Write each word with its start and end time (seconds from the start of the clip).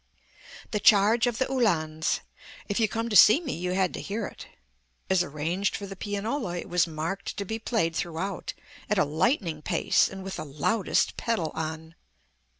"The 0.71 0.79
Charge 0.79 1.27
of 1.27 1.37
the 1.37 1.45
Uhlans." 1.47 2.21
If 2.67 2.79
you 2.79 2.87
came 2.87 3.07
to 3.09 3.15
see 3.15 3.39
me, 3.39 3.53
you 3.53 3.73
had 3.73 3.93
to 3.93 4.01
hear 4.01 4.25
it. 4.25 4.47
As 5.11 5.21
arranged 5.21 5.75
for 5.75 5.85
the 5.85 5.95
pianola, 5.95 6.57
it 6.57 6.67
was 6.67 6.87
marked 6.87 7.37
to 7.37 7.45
be 7.45 7.59
played 7.59 7.95
throughout 7.95 8.55
at 8.89 8.97
a 8.97 9.05
lightning 9.05 9.61
pace 9.61 10.09
and 10.09 10.23
with 10.23 10.37
the 10.37 10.43
loudest 10.45 11.17
pedal 11.17 11.51
on. 11.53 11.93